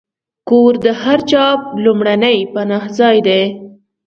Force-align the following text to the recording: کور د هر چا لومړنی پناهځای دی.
کور 0.49 0.73
د 0.85 0.87
هر 1.03 1.19
چا 1.31 1.45
لومړنی 1.83 2.37
پناهځای 2.53 3.17
دی. 3.27 3.43